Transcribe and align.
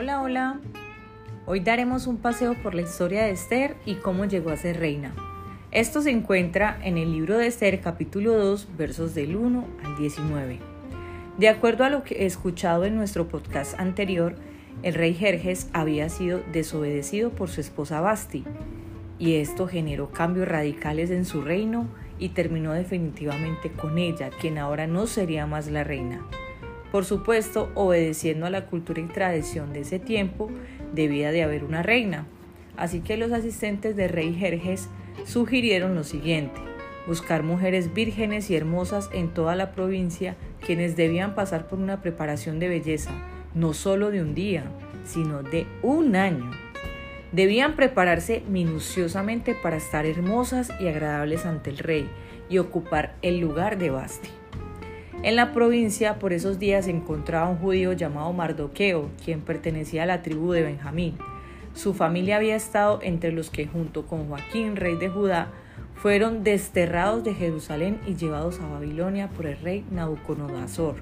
Hola, 0.00 0.22
hola. 0.22 0.60
Hoy 1.44 1.60
daremos 1.60 2.06
un 2.06 2.16
paseo 2.16 2.54
por 2.62 2.74
la 2.74 2.80
historia 2.80 3.24
de 3.24 3.32
Esther 3.32 3.76
y 3.84 3.96
cómo 3.96 4.24
llegó 4.24 4.48
a 4.48 4.56
ser 4.56 4.80
reina. 4.80 5.14
Esto 5.72 6.00
se 6.00 6.10
encuentra 6.10 6.78
en 6.82 6.96
el 6.96 7.12
libro 7.12 7.36
de 7.36 7.46
Esther 7.46 7.82
capítulo 7.82 8.34
2 8.38 8.78
versos 8.78 9.14
del 9.14 9.36
1 9.36 9.62
al 9.84 9.96
19. 9.98 10.58
De 11.36 11.48
acuerdo 11.50 11.84
a 11.84 11.90
lo 11.90 12.02
que 12.02 12.14
he 12.14 12.24
escuchado 12.24 12.86
en 12.86 12.96
nuestro 12.96 13.28
podcast 13.28 13.78
anterior, 13.78 14.36
el 14.82 14.94
rey 14.94 15.12
Jerjes 15.12 15.68
había 15.74 16.08
sido 16.08 16.40
desobedecido 16.50 17.28
por 17.28 17.50
su 17.50 17.60
esposa 17.60 18.00
Basti 18.00 18.44
y 19.18 19.34
esto 19.34 19.68
generó 19.68 20.12
cambios 20.12 20.48
radicales 20.48 21.10
en 21.10 21.26
su 21.26 21.42
reino 21.42 21.88
y 22.18 22.30
terminó 22.30 22.72
definitivamente 22.72 23.70
con 23.70 23.98
ella, 23.98 24.30
quien 24.40 24.56
ahora 24.56 24.86
no 24.86 25.06
sería 25.06 25.46
más 25.46 25.70
la 25.70 25.84
reina. 25.84 26.26
Por 26.92 27.04
supuesto, 27.04 27.70
obedeciendo 27.74 28.46
a 28.46 28.50
la 28.50 28.66
cultura 28.66 29.00
y 29.00 29.06
tradición 29.06 29.72
de 29.72 29.80
ese 29.80 29.98
tiempo, 29.98 30.50
debía 30.92 31.30
de 31.30 31.42
haber 31.42 31.64
una 31.64 31.82
reina. 31.82 32.26
Así 32.76 33.00
que 33.00 33.16
los 33.16 33.32
asistentes 33.32 33.94
de 33.94 34.08
rey 34.08 34.34
Jerjes 34.34 34.88
sugirieron 35.24 35.94
lo 35.94 36.02
siguiente, 36.02 36.60
buscar 37.06 37.42
mujeres 37.42 37.94
vírgenes 37.94 38.50
y 38.50 38.56
hermosas 38.56 39.08
en 39.12 39.28
toda 39.28 39.54
la 39.54 39.72
provincia, 39.72 40.36
quienes 40.64 40.96
debían 40.96 41.34
pasar 41.34 41.68
por 41.68 41.78
una 41.78 42.00
preparación 42.02 42.58
de 42.58 42.68
belleza, 42.68 43.12
no 43.54 43.72
solo 43.72 44.10
de 44.10 44.22
un 44.22 44.34
día, 44.34 44.64
sino 45.04 45.42
de 45.42 45.66
un 45.82 46.16
año. 46.16 46.50
Debían 47.32 47.76
prepararse 47.76 48.42
minuciosamente 48.48 49.54
para 49.54 49.76
estar 49.76 50.06
hermosas 50.06 50.72
y 50.80 50.88
agradables 50.88 51.46
ante 51.46 51.70
el 51.70 51.78
rey 51.78 52.08
y 52.48 52.58
ocupar 52.58 53.14
el 53.22 53.38
lugar 53.38 53.78
de 53.78 53.90
Basti. 53.90 54.39
En 55.22 55.36
la 55.36 55.52
provincia 55.52 56.18
por 56.18 56.32
esos 56.32 56.58
días 56.58 56.86
se 56.86 56.90
encontraba 56.90 57.50
un 57.50 57.58
judío 57.58 57.92
llamado 57.92 58.32
Mardoqueo, 58.32 59.10
quien 59.22 59.42
pertenecía 59.42 60.04
a 60.04 60.06
la 60.06 60.22
tribu 60.22 60.52
de 60.52 60.62
Benjamín. 60.62 61.18
Su 61.74 61.92
familia 61.92 62.36
había 62.36 62.56
estado 62.56 63.00
entre 63.02 63.30
los 63.30 63.50
que 63.50 63.66
junto 63.66 64.06
con 64.06 64.28
Joaquín, 64.28 64.76
rey 64.76 64.96
de 64.96 65.10
Judá, 65.10 65.48
fueron 65.94 66.42
desterrados 66.42 67.22
de 67.22 67.34
Jerusalén 67.34 68.00
y 68.06 68.14
llevados 68.14 68.60
a 68.60 68.66
Babilonia 68.66 69.28
por 69.28 69.44
el 69.44 69.58
rey 69.58 69.84
Nabucodonosor. 69.90 70.96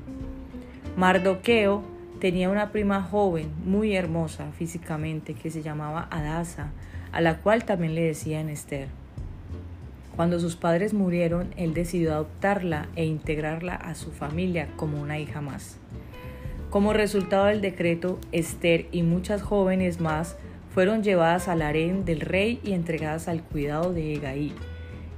Mardoqueo 0.97 1.85
tenía 2.19 2.51
una 2.51 2.73
prima 2.73 3.03
joven, 3.03 3.53
muy 3.65 3.95
hermosa 3.95 4.51
físicamente, 4.51 5.35
que 5.35 5.53
se 5.53 5.63
llamaba 5.63 6.09
Adasa, 6.11 6.73
a 7.13 7.21
la 7.21 7.39
cual 7.39 7.65
también 7.65 7.95
le 7.95 8.03
decían 8.03 8.49
Esther. 8.49 8.89
Cuando 10.19 10.41
sus 10.41 10.57
padres 10.57 10.95
murieron, 10.95 11.55
él 11.57 11.75
decidió 11.75 12.13
adoptarla 12.13 12.89
e 12.97 13.05
integrarla 13.05 13.77
a 13.77 13.95
su 13.95 14.11
familia 14.11 14.67
como 14.75 15.01
una 15.01 15.21
hija 15.21 15.41
más. 15.41 15.79
Como 16.71 16.93
resultado 16.93 17.45
del 17.45 17.61
decreto, 17.61 18.19
Esther 18.33 18.89
y 18.91 19.05
muchas 19.05 19.43
jóvenes 19.43 20.01
más 20.01 20.37
fueron 20.75 21.05
llevadas 21.05 21.47
al 21.47 21.63
harén 21.63 22.05
del 22.05 22.19
rey 22.19 22.59
y 22.65 22.73
entregadas 22.73 23.29
al 23.29 23.45
cuidado 23.45 23.93
de 23.93 24.15
Egaí, 24.15 24.53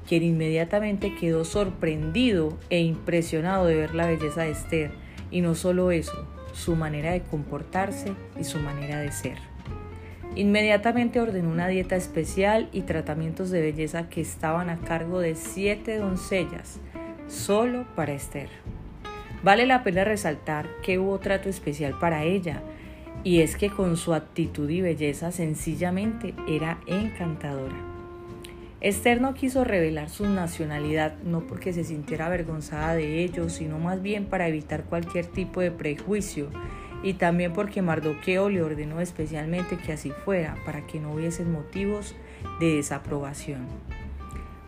quien 0.07 0.23
inmediatamente 0.23 1.15
quedó 1.15 1.47
sorprendido 1.47 2.59
e 2.69 2.83
impresionado 2.83 3.65
de 3.65 3.77
ver 3.77 3.95
la 3.95 4.07
belleza 4.07 4.43
de 4.43 4.51
Esther, 4.51 4.91
y 5.31 5.41
no 5.41 5.55
solo 5.55 5.93
eso, 5.93 6.29
su 6.53 6.77
manera 6.77 7.13
de 7.13 7.23
comportarse 7.23 8.13
y 8.39 8.45
su 8.45 8.59
manera 8.59 9.01
de 9.01 9.13
ser. 9.13 9.50
Inmediatamente 10.37 11.21
ordenó 11.21 11.51
una 11.51 11.67
dieta 11.67 11.97
especial 11.97 12.69
y 12.73 12.83
tratamientos 12.83 13.51
de 13.51 13.61
belleza 13.61 14.09
que 14.09 14.21
estaban 14.21 14.71
a 14.71 14.79
cargo 14.79 15.19
de 15.21 15.35
siete 15.35 15.99
doncellas, 15.99 16.79
solo 17.27 17.85
para 17.97 18.13
Esther. 18.13 18.49
Vale 19.43 19.67
la 19.67 19.83
pena 19.83 20.05
resaltar 20.05 20.69
que 20.83 20.99
hubo 20.99 21.19
trato 21.19 21.49
especial 21.49 21.99
para 21.99 22.23
ella, 22.25 22.63
y 23.25 23.41
es 23.41 23.57
que 23.57 23.71
con 23.71 23.97
su 23.97 24.15
actitud 24.15 24.71
y 24.71 24.81
belleza 24.81 25.33
sencillamente 25.33 26.35
era 26.49 26.79
encantadora. 26.87 27.77
Esther 28.81 29.21
no 29.21 29.35
quiso 29.35 29.65
revelar 29.65 30.09
su 30.09 30.27
nacionalidad 30.27 31.19
no 31.23 31.41
porque 31.41 31.73
se 31.73 31.85
sintiera 31.85 32.27
avergonzada 32.27 32.95
de 32.95 33.25
ello, 33.25 33.51
sino 33.51 33.79
más 33.79 34.01
bien 34.01 34.25
para 34.27 34.49
evitar 34.49 34.85
cualquier 34.85 35.27
tipo 35.27 35.61
de 35.61 35.71
prejuicio 35.71 36.49
y 37.03 37.15
también 37.15 37.53
porque 37.53 37.83
Mardoqueo 37.83 38.49
le 38.51 38.63
ordenó 38.63 39.01
especialmente 39.01 39.77
que 39.79 39.93
así 39.93 40.11
fuera, 40.11 40.57
para 40.65 40.87
que 40.87 41.01
no 41.01 41.13
hubiesen 41.13 41.51
motivos 41.51 42.15
de 42.59 42.77
desaprobación. 42.77 43.67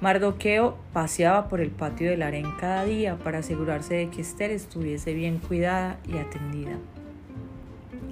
Mardoqueo 0.00 0.78
paseaba 0.92 1.48
por 1.48 1.60
el 1.60 1.70
patio 1.70 2.10
del 2.10 2.22
harén 2.22 2.50
cada 2.58 2.84
día 2.84 3.16
para 3.18 3.38
asegurarse 3.38 3.94
de 3.94 4.08
que 4.10 4.22
Esther 4.22 4.50
estuviese 4.50 5.14
bien 5.14 5.38
cuidada 5.38 5.98
y 6.08 6.18
atendida. 6.18 6.76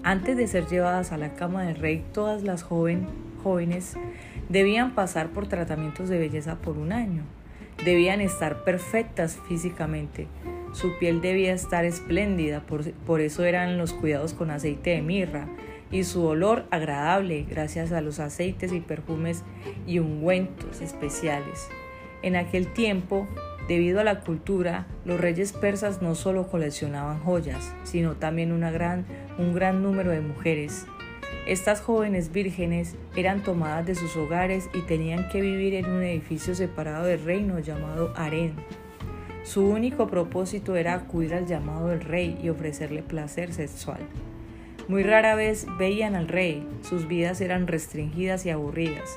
Antes 0.05 0.37
de 0.37 0.47
ser 0.47 0.67
llevadas 0.67 1.11
a 1.11 1.19
la 1.19 1.35
cama 1.35 1.65
del 1.65 1.77
rey, 1.77 2.05
todas 2.13 2.43
las 2.43 2.63
jóvenes 2.63 3.97
debían 4.49 4.95
pasar 4.95 5.31
por 5.31 5.49
tratamientos 5.49 6.09
de 6.09 6.19
belleza 6.19 6.57
por 6.57 6.79
un 6.79 6.93
año. 6.93 7.23
Debían 7.85 8.21
estar 8.21 8.63
perfectas 8.63 9.39
físicamente, 9.49 10.29
su 10.73 10.99
piel 10.99 11.21
debía 11.21 11.53
estar 11.53 11.85
espléndida, 11.85 12.65
por, 12.65 13.21
eso 13.21 13.45
eran 13.45 13.79
los 13.79 13.93
cuidados 13.93 14.35
con 14.35 14.51
aceite 14.51 14.91
de 14.91 15.03
mirra, 15.03 15.49
y 15.91 16.05
su 16.05 16.25
olor 16.25 16.67
agradable 16.71 17.45
gracias 17.49 17.91
a 17.93 18.01
los 18.01 18.21
aceites 18.21 18.73
y 18.73 18.81
perfumes 18.81 19.43
y 19.87 19.99
ungüentos 19.99 20.81
especiales. 20.81 21.69
En 22.23 22.37
aquel 22.37 22.73
tiempo, 22.73 23.27
debido 23.67 24.01
a 24.01 24.05
la 24.05 24.21
cultura, 24.21 24.87
los 25.05 25.21
reyes 25.21 25.53
persas 25.53 26.01
no 26.01 26.15
solo 26.15 26.49
coleccionaban 26.49 27.19
joyas, 27.21 27.75
sino 27.83 28.15
también 28.15 28.53
un 28.53 28.61
gran 29.53 29.83
número 29.83 30.11
de 30.11 30.21
mujeres. 30.21 30.87
Estas 31.47 31.81
jóvenes 31.81 32.31
vírgenes 32.31 32.95
eran 33.17 33.43
tomadas 33.43 33.87
de 33.87 33.95
sus 33.95 34.15
hogares 34.17 34.69
y 34.75 34.83
tenían 34.83 35.29
que 35.31 35.41
vivir 35.41 35.75
en 35.75 35.87
un 35.87 36.03
edificio 36.03 36.55
separado 36.55 37.07
del 37.07 37.25
reino 37.25 37.59
llamado 37.59 38.13
harén. 38.15 38.55
Su 39.51 39.67
único 39.67 40.07
propósito 40.07 40.77
era 40.77 40.95
acudir 40.95 41.35
al 41.35 41.45
llamado 41.45 41.89
del 41.89 42.03
rey 42.03 42.39
y 42.41 42.51
ofrecerle 42.51 43.03
placer 43.03 43.53
sexual. 43.53 43.99
Muy 44.87 45.03
rara 45.03 45.35
vez 45.35 45.67
veían 45.77 46.15
al 46.15 46.29
rey, 46.29 46.65
sus 46.83 47.09
vidas 47.09 47.41
eran 47.41 47.67
restringidas 47.67 48.47
y 48.47 48.51
aburridas. 48.51 49.11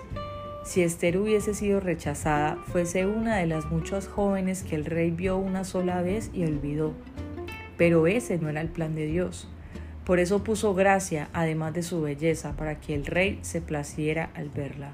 Si 0.66 0.82
Esther 0.82 1.20
hubiese 1.20 1.54
sido 1.54 1.80
rechazada, 1.80 2.58
fuese 2.66 3.06
una 3.06 3.38
de 3.38 3.46
las 3.46 3.68
muchas 3.68 4.08
jóvenes 4.08 4.64
que 4.64 4.74
el 4.74 4.86
rey 4.86 5.12
vio 5.12 5.38
una 5.38 5.64
sola 5.66 6.02
vez 6.02 6.32
y 6.34 6.46
olvidó. 6.46 6.94
Pero 7.78 8.08
ese 8.08 8.40
no 8.40 8.50
era 8.50 8.62
el 8.62 8.70
plan 8.70 8.96
de 8.96 9.06
Dios. 9.06 9.48
Por 10.04 10.18
eso 10.18 10.44
puso 10.44 10.74
gracia, 10.74 11.30
además 11.34 11.76
de 11.76 11.84
su 11.84 12.02
belleza, 12.02 12.54
para 12.54 12.80
que 12.80 12.96
el 12.96 13.06
rey 13.06 13.38
se 13.44 13.62
placiera 13.62 14.32
al 14.34 14.50
verla. 14.50 14.94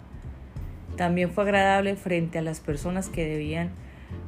También 0.98 1.32
fue 1.32 1.46
agradable 1.46 1.96
frente 1.96 2.40
a 2.40 2.42
las 2.42 2.60
personas 2.60 3.08
que 3.08 3.26
debían 3.26 3.70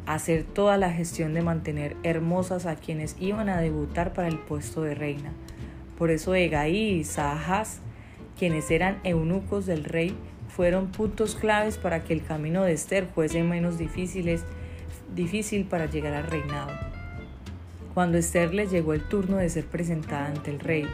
hacer 0.06 0.44
toda 0.44 0.78
la 0.78 0.92
gestión 0.92 1.34
de 1.34 1.42
mantener 1.42 1.96
hermosas 2.04 2.66
a 2.66 2.76
quienes 2.76 3.16
iban 3.20 3.50
a 3.50 3.62
debutar 3.62 4.14
para 4.14 4.28
el 4.28 4.40
puesto 4.40 4.82
de 4.82 4.96
reina. 4.96 5.32
Por 5.98 6.10
eso 6.10 6.34
Egaí 6.34 7.00
y 7.00 7.04
Sahas, 7.04 7.80
quienes 8.38 8.72
eran 8.72 9.00
eunucos 9.04 9.66
del 9.66 9.84
rey, 9.84 10.16
fueron 10.50 10.88
puntos 10.88 11.36
claves 11.36 11.78
para 11.78 12.04
que 12.04 12.14
el 12.14 12.24
camino 12.24 12.64
de 12.64 12.74
Esther 12.74 13.08
fuese 13.14 13.44
menos 13.44 13.78
difícil 13.78 15.66
para 15.66 15.86
llegar 15.86 16.14
al 16.14 16.28
reinado. 16.28 16.72
Cuando 17.94 18.18
Esther 18.18 18.54
le 18.54 18.68
llegó 18.68 18.94
el 18.94 19.08
turno 19.08 19.38
de 19.38 19.50
ser 19.50 19.66
presentada 19.66 20.28
ante 20.28 20.50
el 20.52 20.60
rey, 20.60 20.88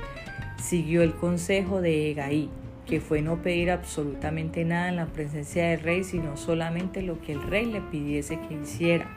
siguió 0.61 1.01
el 1.03 1.13
consejo 1.13 1.81
de 1.81 2.11
Egaí, 2.11 2.49
que 2.87 3.01
fue 3.01 3.21
no 3.21 3.41
pedir 3.41 3.69
absolutamente 3.69 4.63
nada 4.65 4.89
en 4.89 4.95
la 4.95 5.07
presencia 5.07 5.69
del 5.69 5.81
rey, 5.81 6.03
sino 6.03 6.37
solamente 6.37 7.01
lo 7.01 7.21
que 7.21 7.33
el 7.33 7.43
rey 7.43 7.65
le 7.65 7.81
pidiese 7.81 8.39
que 8.39 8.55
hiciera. 8.55 9.07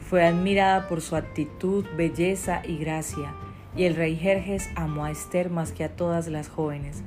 Fue 0.00 0.24
admirada 0.24 0.88
por 0.88 1.00
su 1.00 1.16
actitud, 1.16 1.86
belleza 1.96 2.62
y 2.66 2.76
gracia, 2.76 3.32
y 3.76 3.84
el 3.84 3.94
rey 3.94 4.16
Jerjes 4.16 4.68
amó 4.76 5.04
a 5.04 5.10
Esther 5.10 5.50
más 5.50 5.72
que 5.72 5.84
a 5.84 5.96
todas 5.96 6.26
las 6.28 6.48
jóvenes. 6.48 7.02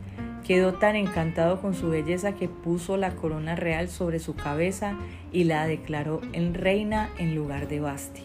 Quedó 0.46 0.74
tan 0.76 0.96
encantado 0.96 1.62
con 1.62 1.76
su 1.76 1.90
belleza 1.90 2.34
que 2.34 2.48
puso 2.48 2.96
la 2.96 3.16
corona 3.16 3.56
real 3.56 3.90
sobre 3.90 4.20
su 4.20 4.36
cabeza 4.36 4.96
y 5.34 5.44
la 5.44 5.68
declaró 5.68 6.22
en 6.32 6.54
reina 6.54 7.10
en 7.18 7.36
lugar 7.36 7.68
de 7.68 7.82
Basti. 7.82 8.24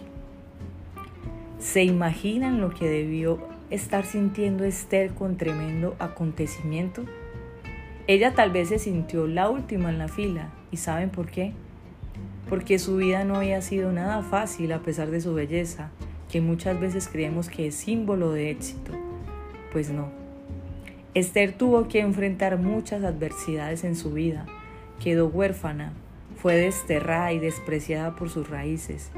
¿Se 1.58 1.82
imaginan 1.82 2.60
lo 2.60 2.70
que 2.70 2.88
debió 2.88 3.38
estar 3.70 4.04
sintiendo 4.04 4.64
Esther 4.64 5.14
con 5.14 5.36
tremendo 5.36 5.96
acontecimiento? 5.98 7.04
Ella 8.08 8.34
tal 8.34 8.50
vez 8.50 8.68
se 8.68 8.78
sintió 8.78 9.26
la 9.26 9.48
última 9.48 9.88
en 9.90 9.98
la 9.98 10.08
fila. 10.08 10.52
¿Y 10.70 10.78
saben 10.78 11.10
por 11.10 11.30
qué? 11.30 11.52
Porque 12.48 12.78
su 12.78 12.96
vida 12.96 13.24
no 13.24 13.36
había 13.36 13.62
sido 13.62 13.92
nada 13.92 14.22
fácil 14.22 14.72
a 14.72 14.80
pesar 14.82 15.10
de 15.10 15.20
su 15.20 15.34
belleza, 15.34 15.90
que 16.30 16.40
muchas 16.40 16.80
veces 16.80 17.08
creemos 17.08 17.48
que 17.48 17.68
es 17.68 17.74
símbolo 17.74 18.32
de 18.32 18.50
éxito. 18.50 18.92
Pues 19.72 19.90
no. 19.90 20.10
Esther 21.14 21.52
tuvo 21.52 21.88
que 21.88 22.00
enfrentar 22.00 22.58
muchas 22.58 23.04
adversidades 23.04 23.84
en 23.84 23.94
su 23.94 24.12
vida. 24.12 24.46
Quedó 25.02 25.28
huérfana, 25.28 25.92
fue 26.36 26.56
desterrada 26.56 27.32
y 27.32 27.38
despreciada 27.38 28.16
por 28.16 28.30
sus 28.30 28.48
raíces. 28.48 29.12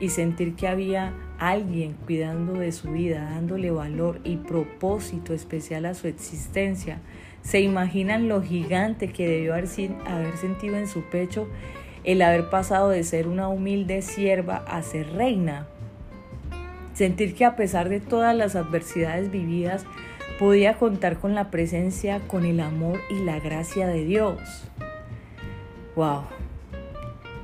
y 0.00 0.08
sentir 0.08 0.54
que 0.54 0.66
había 0.66 1.12
alguien 1.38 1.94
cuidando 2.06 2.54
de 2.54 2.72
su 2.72 2.90
vida, 2.90 3.22
dándole 3.22 3.70
valor 3.70 4.18
y 4.24 4.36
propósito 4.36 5.34
especial 5.34 5.84
a 5.84 5.92
su 5.92 6.08
existencia, 6.08 7.00
se 7.42 7.60
imaginan 7.60 8.28
lo 8.28 8.42
gigante 8.42 9.12
que 9.12 9.28
debió 9.28 9.54
haber, 9.54 9.66
sentido 9.68 10.76
en 10.76 10.86
su 10.86 11.02
pecho 11.02 11.48
el 12.04 12.22
haber 12.22 12.48
pasado 12.48 12.88
de 12.88 13.02
ser 13.04 13.28
una 13.28 13.48
humilde 13.48 14.02
sierva 14.02 14.56
a 14.66 14.82
ser 14.82 15.12
reina. 15.12 15.66
Sentir 16.94 17.34
que 17.34 17.44
a 17.44 17.56
pesar 17.56 17.88
de 17.88 18.00
todas 18.00 18.34
las 18.34 18.56
adversidades 18.56 19.30
vividas, 19.30 19.84
podía 20.38 20.78
contar 20.78 21.18
con 21.18 21.34
la 21.34 21.50
presencia, 21.50 22.20
con 22.26 22.46
el 22.46 22.60
amor 22.60 23.00
y 23.10 23.22
la 23.24 23.38
gracia 23.40 23.86
de 23.86 24.04
Dios. 24.04 24.38
¡Wow! 25.96 26.22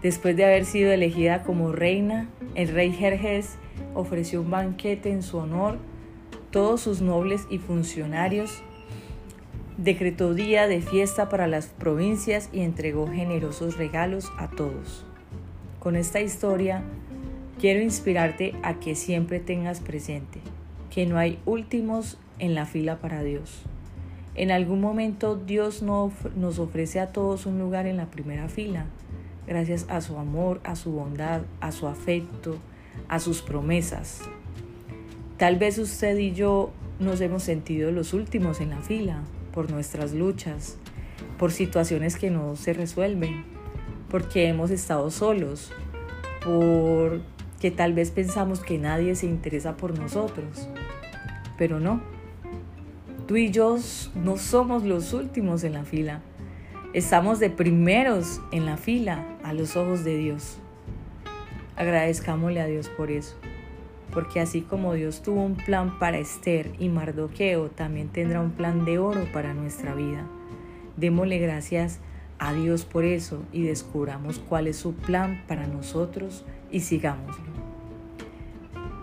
Después 0.03 0.37
de 0.37 0.45
haber 0.45 0.65
sido 0.65 0.93
elegida 0.93 1.43
como 1.43 1.73
reina, 1.73 2.29
el 2.55 2.69
rey 2.69 2.93
Jerjes 2.93 3.57
ofreció 3.95 4.41
un 4.41 4.51
banquete 4.51 5.11
en 5.11 5.23
su 5.23 5.37
honor. 5.39 5.79
Todos 6.51 6.81
sus 6.81 7.03
nobles 7.03 7.47
y 7.51 7.59
funcionarios 7.59 8.63
decretó 9.77 10.35
día 10.35 10.67
de 10.67 10.81
fiesta 10.81 11.29
para 11.29 11.47
las 11.47 11.67
provincias 11.67 12.49
y 12.53 12.61
entregó 12.61 13.07
generosos 13.09 13.77
regalos 13.77 14.33
a 14.39 14.49
todos. 14.49 15.05
Con 15.79 15.97
esta 15.97 16.21
historia 16.21 16.83
quiero 17.61 17.81
inspirarte 17.81 18.55
a 18.63 18.81
que 18.81 18.95
siempre 18.95 19.41
tengas 19.41 19.81
presente 19.81 20.41
que 20.91 21.07
no 21.07 21.19
hay 21.19 21.39
últimos 21.45 22.19
en 22.39 22.55
la 22.55 22.65
fila 22.65 22.99
para 23.01 23.23
Dios. 23.23 23.63
En 24.35 24.51
algún 24.51 24.81
momento 24.81 25.37
Dios 25.37 25.83
nos 25.83 26.59
ofrece 26.59 27.01
a 27.01 27.13
todos 27.13 27.47
un 27.47 27.59
lugar 27.59 27.87
en 27.87 27.97
la 27.97 28.07
primera 28.07 28.49
fila, 28.49 28.87
gracias 29.47 29.87
a 29.89 30.01
su 30.01 30.19
amor, 30.19 30.61
a 30.65 30.75
su 30.77 30.93
bondad, 30.93 31.43
a 31.61 31.73
su 31.73 31.87
afecto, 31.87 32.57
a 33.09 33.21
sus 33.21 33.43
promesas. 33.43 34.23
Tal 35.37 35.57
vez 35.57 35.79
usted 35.79 36.17
y 36.17 36.33
yo 36.33 36.71
nos 36.99 37.21
hemos 37.21 37.43
sentido 37.43 37.93
los 37.93 38.15
últimos 38.15 38.61
en 38.61 38.71
la 38.71 38.81
fila, 38.81 39.23
por 39.57 39.71
nuestras 39.71 40.13
luchas, 40.13 40.77
por 41.39 41.51
situaciones 41.51 42.17
que 42.17 42.29
no 42.29 42.57
se 42.57 42.75
resuelven, 42.75 43.43
porque 44.11 44.49
hemos 44.49 44.71
estado 44.71 45.11
solos, 45.11 45.73
porque 46.45 47.71
tal 47.71 47.95
vez 47.95 48.11
pensamos 48.11 48.61
que 48.61 48.77
nadie 48.77 49.15
se 49.17 49.25
interesa 49.25 49.79
por 49.79 49.99
nosotros, 49.99 50.69
pero 51.57 51.81
no. 51.81 52.03
Tú 53.27 53.37
y 53.37 53.51
yo 53.51 53.79
no 54.15 54.37
somos 54.37 54.85
los 54.85 55.15
últimos 55.15 55.65
en 55.65 55.73
la 55.73 55.85
fila, 55.85 56.21
estamos 56.93 57.39
de 57.39 57.49
primeros 57.49 58.43
en 58.53 58.67
la 58.67 58.77
fila 58.77 59.25
a 59.43 59.55
los 59.55 59.75
ojos 59.75 60.05
de 60.05 60.19
Dios. 60.19 60.59
Agradezcámosle 61.77 62.61
a 62.61 62.67
Dios 62.67 62.91
por 62.91 63.11
eso 63.11 63.39
porque 64.17 64.41
así 64.41 64.63
como 64.63 64.95
Dios 64.95 65.21
tuvo 65.21 65.45
un 65.45 65.57
plan 65.57 65.99
para 65.99 66.17
Esther 66.17 66.73
y 66.79 66.89
Mardoqueo, 66.89 67.69
también 67.69 68.09
tendrá 68.09 68.41
un 68.41 68.53
plan 68.53 68.87
de 68.87 68.99
oro 68.99 69.27
para 69.31 69.53
nuestra 69.53 69.95
vida. 69.95 70.27
Démosle 70.97 71.37
gracias 71.37 72.01
a 72.39 72.55
Dios 72.55 72.87
por 72.87 73.05
eso 73.05 73.43
y 73.53 73.65
descubramos 73.65 74.39
cuál 74.39 74.69
es 74.69 74.79
su 74.79 74.95
plan 74.95 75.45
para 75.47 75.67
nosotros 75.67 76.47
y 76.71 76.81
sigámoslo. 76.81 77.45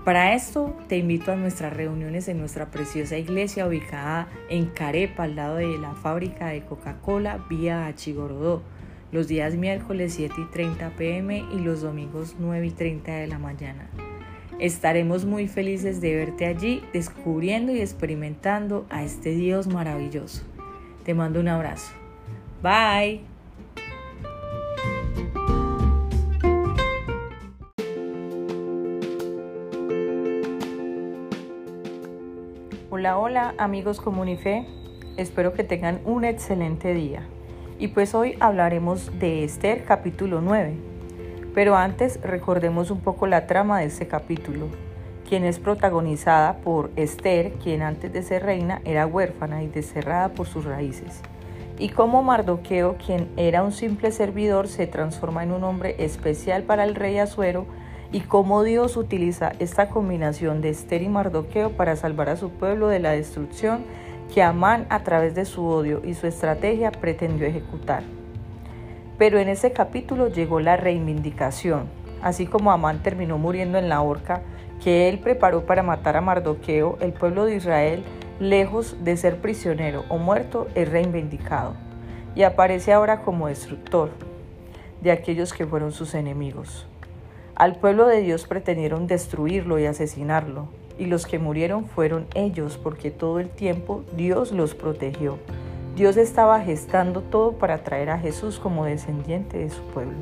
Para 0.03 0.33
esto 0.33 0.75
te 0.87 0.97
invito 0.97 1.31
a 1.31 1.35
nuestras 1.35 1.73
reuniones 1.73 2.27
en 2.27 2.39
nuestra 2.39 2.71
preciosa 2.71 3.15
iglesia 3.15 3.67
ubicada 3.67 4.29
en 4.49 4.65
Carepa, 4.65 5.25
al 5.25 5.35
lado 5.35 5.57
de 5.57 5.77
la 5.77 5.93
fábrica 5.93 6.47
de 6.47 6.65
Coca-Cola, 6.65 7.45
vía 7.51 7.85
Achigorodó, 7.85 8.63
los 9.11 9.27
días 9.27 9.53
miércoles 9.53 10.15
7 10.15 10.33
y 10.39 10.45
30 10.45 10.89
pm 10.97 11.45
y 11.53 11.59
los 11.59 11.83
domingos 11.83 12.35
9 12.39 12.65
y 12.65 12.71
30 12.71 13.11
de 13.11 13.27
la 13.27 13.37
mañana. 13.37 13.91
Estaremos 14.63 15.25
muy 15.25 15.49
felices 15.49 15.99
de 15.99 16.15
verte 16.15 16.45
allí 16.45 16.85
descubriendo 16.93 17.73
y 17.73 17.81
experimentando 17.81 18.85
a 18.89 19.03
este 19.03 19.31
Dios 19.31 19.67
maravilloso. 19.67 20.43
Te 21.03 21.13
mando 21.13 21.41
un 21.41 21.49
abrazo. 21.49 21.91
Bye. 22.61 23.19
Hola, 32.89 33.17
hola 33.17 33.55
amigos 33.57 33.99
Comunife. 33.99 34.65
Espero 35.17 35.51
que 35.51 35.65
tengan 35.65 35.99
un 36.05 36.23
excelente 36.23 36.93
día. 36.93 37.27
Y 37.79 37.89
pues 37.89 38.15
hoy 38.15 38.37
hablaremos 38.39 39.11
de 39.19 39.43
Esther 39.43 39.83
capítulo 39.83 40.39
9 40.39 40.92
pero 41.53 41.75
antes 41.75 42.19
recordemos 42.21 42.91
un 42.91 42.99
poco 42.99 43.27
la 43.27 43.47
trama 43.47 43.79
de 43.79 43.85
este 43.85 44.07
capítulo, 44.07 44.67
quien 45.27 45.45
es 45.45 45.59
protagonizada 45.59 46.57
por 46.57 46.91
Esther, 46.95 47.53
quien 47.53 47.81
antes 47.81 48.11
de 48.11 48.23
ser 48.23 48.43
reina 48.43 48.81
era 48.85 49.07
huérfana 49.07 49.63
y 49.63 49.67
desterrada 49.67 50.29
por 50.29 50.47
sus 50.47 50.65
raíces, 50.65 51.21
y 51.77 51.89
cómo 51.89 52.23
Mardoqueo, 52.23 52.97
quien 52.97 53.29
era 53.37 53.63
un 53.63 53.71
simple 53.71 54.11
servidor, 54.11 54.67
se 54.67 54.87
transforma 54.87 55.43
en 55.43 55.51
un 55.51 55.63
hombre 55.63 55.95
especial 55.99 56.63
para 56.63 56.83
el 56.83 56.95
rey 56.95 57.17
Asuero, 57.17 57.65
y 58.11 58.21
cómo 58.21 58.61
Dios 58.61 58.95
utiliza 58.95 59.53
esta 59.57 59.89
combinación 59.89 60.61
de 60.61 60.69
Esther 60.69 61.01
y 61.01 61.09
Mardoqueo 61.09 61.71
para 61.71 61.95
salvar 61.95 62.29
a 62.29 62.37
su 62.37 62.51
pueblo 62.51 62.87
de 62.87 62.99
la 62.99 63.11
destrucción 63.11 63.85
que 64.33 64.43
Amán 64.43 64.85
a 64.89 65.03
través 65.03 65.33
de 65.33 65.45
su 65.45 65.65
odio 65.65 66.01
y 66.05 66.13
su 66.13 66.27
estrategia 66.27 66.91
pretendió 66.91 67.47
ejecutar. 67.47 68.03
Pero 69.23 69.39
en 69.39 69.47
ese 69.47 69.71
capítulo 69.71 70.27
llegó 70.27 70.59
la 70.59 70.75
reivindicación, 70.75 71.87
así 72.21 72.45
como 72.45 72.73
Amán 72.73 73.03
terminó 73.03 73.37
muriendo 73.37 73.77
en 73.77 73.87
la 73.87 74.01
horca 74.01 74.41
que 74.83 75.07
él 75.07 75.19
preparó 75.19 75.65
para 75.65 75.81
matar 75.81 76.17
a 76.17 76.21
Mardoqueo, 76.21 76.97
el 76.99 77.13
pueblo 77.13 77.45
de 77.45 77.55
Israel, 77.55 78.03
lejos 78.41 78.97
de 79.01 79.15
ser 79.15 79.37
prisionero 79.37 80.03
o 80.09 80.17
muerto, 80.17 80.67
es 80.75 80.89
reivindicado 80.89 81.73
y 82.35 82.43
aparece 82.43 82.91
ahora 82.91 83.21
como 83.21 83.47
destructor 83.47 84.09
de 85.01 85.11
aquellos 85.11 85.53
que 85.53 85.65
fueron 85.65 85.93
sus 85.93 86.15
enemigos. 86.15 86.85
Al 87.55 87.77
pueblo 87.77 88.07
de 88.07 88.19
Dios 88.19 88.45
pretendieron 88.45 89.07
destruirlo 89.07 89.79
y 89.79 89.85
asesinarlo, 89.85 90.67
y 90.99 91.05
los 91.05 91.25
que 91.27 91.39
murieron 91.39 91.85
fueron 91.85 92.27
ellos, 92.35 92.77
porque 92.77 93.09
todo 93.09 93.39
el 93.39 93.47
tiempo 93.49 94.03
Dios 94.17 94.51
los 94.51 94.75
protegió. 94.75 95.37
Dios 95.95 96.17
estaba 96.17 96.59
gestando 96.61 97.21
todo 97.21 97.51
para 97.53 97.83
traer 97.83 98.09
a 98.09 98.17
Jesús 98.17 98.57
como 98.57 98.85
descendiente 98.85 99.59
de 99.59 99.69
su 99.69 99.81
pueblo. 99.83 100.17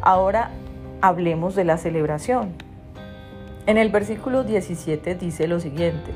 Ahora 0.00 0.50
hablemos 1.00 1.56
de 1.56 1.64
la 1.64 1.78
celebración. 1.78 2.52
En 3.66 3.76
el 3.76 3.88
versículo 3.88 4.44
17 4.44 5.16
dice 5.16 5.48
lo 5.48 5.58
siguiente. 5.58 6.12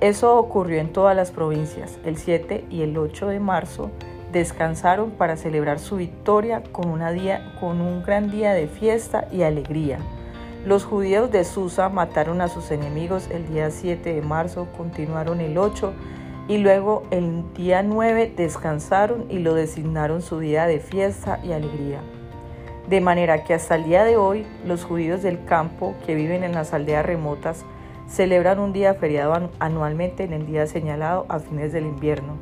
Eso 0.00 0.38
ocurrió 0.38 0.80
en 0.80 0.92
todas 0.92 1.16
las 1.16 1.32
provincias. 1.32 1.98
El 2.04 2.16
7 2.16 2.64
y 2.70 2.82
el 2.82 2.96
8 2.96 3.26
de 3.26 3.40
marzo 3.40 3.90
descansaron 4.30 5.10
para 5.10 5.36
celebrar 5.36 5.80
su 5.80 5.96
victoria 5.96 6.62
con, 6.70 6.88
una 6.88 7.10
día, 7.10 7.54
con 7.58 7.80
un 7.80 8.04
gran 8.04 8.30
día 8.30 8.52
de 8.52 8.68
fiesta 8.68 9.26
y 9.32 9.42
alegría. 9.42 9.98
Los 10.64 10.84
judíos 10.84 11.32
de 11.32 11.42
Susa 11.44 11.88
mataron 11.88 12.40
a 12.40 12.48
sus 12.48 12.70
enemigos 12.70 13.28
el 13.30 13.48
día 13.48 13.70
7 13.70 14.14
de 14.14 14.22
marzo, 14.22 14.68
continuaron 14.76 15.40
el 15.40 15.58
8 15.58 15.92
y 16.50 16.58
luego 16.58 17.04
el 17.12 17.44
día 17.54 17.84
9 17.84 18.32
descansaron 18.36 19.26
y 19.30 19.38
lo 19.38 19.54
designaron 19.54 20.20
su 20.20 20.40
día 20.40 20.66
de 20.66 20.80
fiesta 20.80 21.38
y 21.44 21.52
alegría. 21.52 22.00
De 22.88 23.00
manera 23.00 23.44
que 23.44 23.54
hasta 23.54 23.76
el 23.76 23.84
día 23.84 24.02
de 24.02 24.16
hoy 24.16 24.44
los 24.66 24.82
judíos 24.82 25.22
del 25.22 25.44
campo 25.44 25.94
que 26.04 26.16
viven 26.16 26.42
en 26.42 26.52
las 26.52 26.74
aldeas 26.74 27.06
remotas 27.06 27.64
celebran 28.08 28.58
un 28.58 28.72
día 28.72 28.94
feriado 28.94 29.48
anualmente 29.60 30.24
en 30.24 30.32
el 30.32 30.44
día 30.44 30.66
señalado 30.66 31.24
a 31.28 31.38
fines 31.38 31.72
del 31.72 31.84
invierno, 31.84 32.34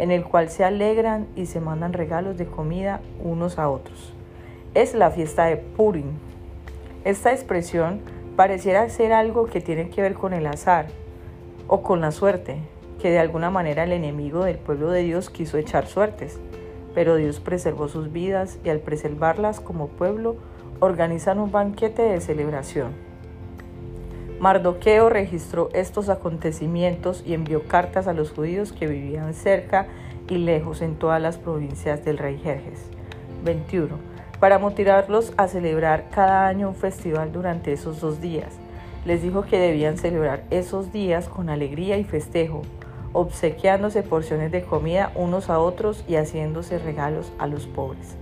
en 0.00 0.10
el 0.10 0.24
cual 0.24 0.50
se 0.50 0.64
alegran 0.64 1.28
y 1.36 1.46
se 1.46 1.60
mandan 1.60 1.92
regalos 1.92 2.36
de 2.38 2.46
comida 2.46 3.00
unos 3.22 3.60
a 3.60 3.68
otros. 3.68 4.12
Es 4.74 4.92
la 4.92 5.12
fiesta 5.12 5.44
de 5.44 5.56
Purim. 5.56 6.14
Esta 7.04 7.30
expresión 7.30 8.00
pareciera 8.34 8.88
ser 8.88 9.12
algo 9.12 9.46
que 9.46 9.60
tiene 9.60 9.88
que 9.88 10.02
ver 10.02 10.14
con 10.14 10.32
el 10.32 10.48
azar 10.48 10.88
o 11.68 11.84
con 11.84 12.00
la 12.00 12.10
suerte, 12.10 12.71
que 13.02 13.10
de 13.10 13.18
alguna 13.18 13.50
manera 13.50 13.82
el 13.82 13.90
enemigo 13.90 14.44
del 14.44 14.58
pueblo 14.58 14.88
de 14.88 15.02
Dios 15.02 15.28
quiso 15.28 15.58
echar 15.58 15.88
suertes, 15.88 16.38
pero 16.94 17.16
Dios 17.16 17.40
preservó 17.40 17.88
sus 17.88 18.12
vidas 18.12 18.60
y 18.64 18.68
al 18.68 18.78
preservarlas 18.78 19.58
como 19.58 19.88
pueblo 19.88 20.36
organizan 20.78 21.40
un 21.40 21.50
banquete 21.50 22.02
de 22.02 22.20
celebración. 22.20 22.92
Mardoqueo 24.38 25.10
registró 25.10 25.68
estos 25.72 26.08
acontecimientos 26.10 27.24
y 27.26 27.34
envió 27.34 27.64
cartas 27.64 28.06
a 28.06 28.12
los 28.12 28.30
judíos 28.30 28.72
que 28.72 28.86
vivían 28.86 29.34
cerca 29.34 29.88
y 30.28 30.38
lejos 30.38 30.80
en 30.80 30.94
todas 30.94 31.20
las 31.20 31.38
provincias 31.38 32.04
del 32.04 32.18
rey 32.18 32.38
Jerjes. 32.38 32.88
21. 33.44 33.96
Para 34.38 34.60
motivarlos 34.60 35.32
a 35.36 35.48
celebrar 35.48 36.08
cada 36.10 36.46
año 36.46 36.68
un 36.68 36.76
festival 36.76 37.32
durante 37.32 37.72
esos 37.72 38.00
dos 38.00 38.20
días. 38.20 38.54
Les 39.04 39.22
dijo 39.22 39.42
que 39.42 39.58
debían 39.58 39.98
celebrar 39.98 40.44
esos 40.50 40.92
días 40.92 41.28
con 41.28 41.50
alegría 41.50 41.98
y 41.98 42.04
festejo, 42.04 42.62
obsequiándose 43.12 44.02
porciones 44.02 44.50
de 44.52 44.62
comida 44.62 45.12
unos 45.14 45.50
a 45.50 45.58
otros 45.58 46.04
y 46.08 46.16
haciéndose 46.16 46.78
regalos 46.78 47.32
a 47.38 47.46
los 47.46 47.66
pobres. 47.66 48.16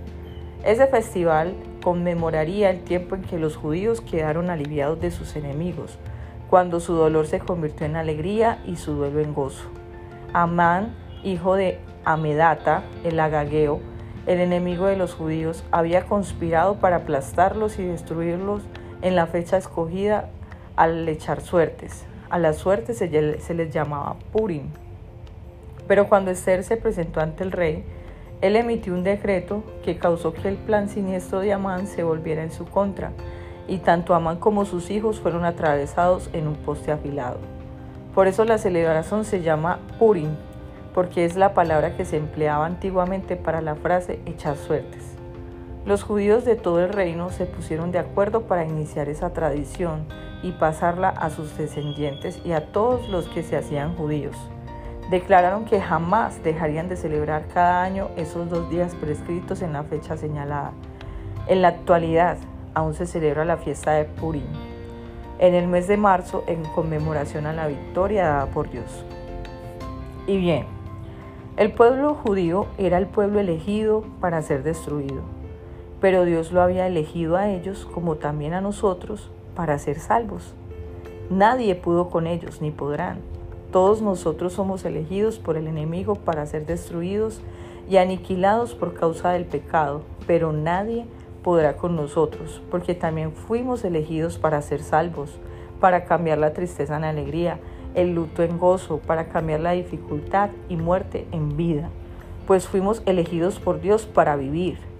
Ese 0.63 0.87
festival 0.87 1.55
conmemoraría 1.83 2.69
el 2.69 2.81
tiempo 2.81 3.15
en 3.15 3.23
que 3.23 3.39
los 3.39 3.55
judíos 3.55 4.01
quedaron 4.01 4.49
aliviados 4.49 4.99
de 4.99 5.11
sus 5.11 5.35
enemigos, 5.35 5.97
cuando 6.49 6.79
su 6.79 6.93
dolor 6.93 7.27
se 7.27 7.39
convirtió 7.39 7.85
en 7.85 7.95
alegría 7.95 8.59
y 8.65 8.75
su 8.75 8.93
duelo 8.93 9.21
en 9.21 9.33
gozo. 9.33 9.63
Amán, 10.33 10.95
hijo 11.23 11.55
de 11.55 11.79
Amedata, 12.05 12.83
el 13.03 13.19
agageo, 13.19 13.79
el 14.27 14.39
enemigo 14.39 14.85
de 14.85 14.97
los 14.97 15.13
judíos, 15.13 15.63
había 15.71 16.05
conspirado 16.05 16.75
para 16.75 16.97
aplastarlos 16.97 17.79
y 17.79 17.83
destruirlos 17.83 18.61
en 19.01 19.15
la 19.15 19.25
fecha 19.25 19.57
escogida 19.57 20.29
al 20.75 21.07
echar 21.09 21.41
suertes. 21.41 22.05
A 22.31 22.39
las 22.39 22.59
suertes 22.59 22.97
se, 22.97 23.09
les 23.09 23.73
llamaba 23.73 24.15
Purim. 24.31 24.69
Pero 25.85 26.07
cuando 26.07 26.31
Esther 26.31 26.63
se 26.63 26.77
presentó 26.77 27.19
ante 27.19 27.43
el 27.43 27.51
rey, 27.51 27.83
él 28.39 28.55
emitió 28.55 28.93
un 28.93 29.03
decreto 29.03 29.65
que 29.83 29.97
causó 29.97 30.31
que 30.31 30.47
el 30.47 30.55
plan 30.55 30.87
siniestro 30.87 31.41
de 31.41 31.51
Amán 31.51 31.87
se 31.87 32.03
volviera 32.03 32.41
en 32.41 32.53
su 32.53 32.63
contra, 32.63 33.11
y 33.67 33.79
tanto 33.79 34.15
Amán 34.15 34.37
como 34.37 34.63
sus 34.63 34.91
hijos 34.91 35.19
fueron 35.19 35.43
atravesados 35.43 36.29
en 36.31 36.47
un 36.47 36.55
poste 36.55 36.93
afilado. 36.93 37.39
Por 38.15 38.27
eso 38.27 38.45
la 38.45 38.57
celebración 38.57 39.25
se 39.25 39.41
llama 39.41 39.79
Purim, 39.99 40.37
porque 40.93 41.25
es 41.25 41.35
la 41.35 41.53
palabra 41.53 41.97
que 41.97 42.05
se 42.05 42.15
empleaba 42.15 42.65
antiguamente 42.65 43.35
para 43.35 43.59
la 43.59 43.75
frase 43.75 44.21
echar 44.25 44.55
suertes. 44.55 45.10
Los 45.83 46.03
judíos 46.03 46.45
de 46.45 46.55
todo 46.55 46.79
el 46.79 46.93
reino 46.93 47.31
se 47.31 47.47
pusieron 47.47 47.91
de 47.91 47.97
acuerdo 47.97 48.41
para 48.41 48.65
iniciar 48.65 49.09
esa 49.09 49.33
tradición 49.33 50.05
y 50.43 50.51
pasarla 50.51 51.09
a 51.09 51.31
sus 51.31 51.57
descendientes 51.57 52.39
y 52.45 52.51
a 52.51 52.71
todos 52.71 53.09
los 53.09 53.27
que 53.27 53.41
se 53.41 53.57
hacían 53.57 53.95
judíos. 53.95 54.37
Declararon 55.09 55.65
que 55.65 55.81
jamás 55.81 56.43
dejarían 56.43 56.87
de 56.87 56.97
celebrar 56.97 57.47
cada 57.51 57.81
año 57.81 58.09
esos 58.15 58.47
dos 58.47 58.69
días 58.69 58.93
prescritos 58.93 59.63
en 59.63 59.73
la 59.73 59.81
fecha 59.83 60.17
señalada. 60.17 60.71
En 61.47 61.63
la 61.63 61.69
actualidad 61.69 62.37
aún 62.75 62.93
se 62.93 63.07
celebra 63.07 63.43
la 63.43 63.57
fiesta 63.57 63.93
de 63.93 64.05
Purim, 64.05 64.45
en 65.39 65.55
el 65.55 65.67
mes 65.67 65.87
de 65.87 65.97
marzo 65.97 66.43
en 66.45 66.63
conmemoración 66.63 67.47
a 67.47 67.53
la 67.53 67.65
victoria 67.65 68.25
dada 68.25 68.45
por 68.45 68.69
Dios. 68.69 69.03
Y 70.27 70.37
bien, 70.37 70.67
el 71.57 71.71
pueblo 71.71 72.13
judío 72.13 72.67
era 72.77 72.99
el 72.99 73.07
pueblo 73.07 73.39
elegido 73.39 74.03
para 74.21 74.43
ser 74.43 74.61
destruido, 74.61 75.23
pero 76.01 76.25
Dios 76.25 76.51
lo 76.51 76.61
había 76.61 76.87
elegido 76.87 77.37
a 77.37 77.49
ellos 77.49 77.87
como 77.93 78.15
también 78.15 78.53
a 78.53 78.59
nosotros 78.61 79.29
para 79.55 79.77
ser 79.77 79.99
salvos. 79.99 80.55
Nadie 81.29 81.75
pudo 81.75 82.09
con 82.09 82.27
ellos 82.27 82.59
ni 82.59 82.71
podrán. 82.71 83.19
Todos 83.71 84.01
nosotros 84.01 84.51
somos 84.51 84.83
elegidos 84.83 85.39
por 85.39 85.55
el 85.55 85.67
enemigo 85.67 86.15
para 86.15 86.45
ser 86.45 86.65
destruidos 86.65 87.39
y 87.89 87.97
aniquilados 87.97 88.73
por 88.73 88.95
causa 88.95 89.31
del 89.31 89.45
pecado, 89.45 90.01
pero 90.27 90.51
nadie 90.51 91.05
podrá 91.43 91.77
con 91.77 91.95
nosotros, 91.95 92.61
porque 92.69 92.95
también 92.95 93.31
fuimos 93.31 93.85
elegidos 93.85 94.37
para 94.37 94.61
ser 94.61 94.81
salvos, 94.81 95.37
para 95.79 96.05
cambiar 96.05 96.37
la 96.37 96.53
tristeza 96.53 96.97
en 96.97 97.03
alegría, 97.03 97.59
el 97.95 98.13
luto 98.13 98.43
en 98.43 98.57
gozo, 98.57 98.99
para 98.99 99.29
cambiar 99.29 99.61
la 99.61 99.71
dificultad 99.71 100.49
y 100.67 100.75
muerte 100.75 101.27
en 101.31 101.55
vida, 101.55 101.89
pues 102.47 102.67
fuimos 102.67 103.01
elegidos 103.05 103.59
por 103.59 103.81
Dios 103.81 104.05
para 104.05 104.35
vivir. 104.35 104.90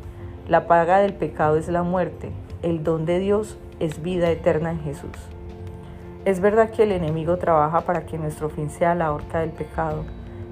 La 0.52 0.68
paga 0.68 0.98
del 1.00 1.14
pecado 1.14 1.56
es 1.56 1.70
la 1.70 1.82
muerte, 1.82 2.30
el 2.62 2.84
don 2.84 3.06
de 3.06 3.20
Dios 3.20 3.58
es 3.80 4.04
vida 4.04 4.30
eterna 4.30 4.72
en 4.72 4.82
Jesús. 4.82 5.16
Es 6.26 6.42
verdad 6.42 6.72
que 6.72 6.84
el 6.84 6.92
enemigo 6.92 7.38
trabaja 7.38 7.86
para 7.86 8.06
que 8.06 8.18
nuestro 8.18 8.50
fin 8.50 8.70
sea 8.70 8.94
la 8.94 9.14
horca 9.14 9.40
del 9.40 9.52
pecado, 9.52 10.04